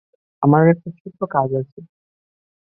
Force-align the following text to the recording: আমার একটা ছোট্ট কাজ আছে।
আমার 0.43 0.63
একটা 0.67 0.89
ছোট্ট 0.99 1.19
কাজ 1.31 1.49
আছে। 1.55 1.79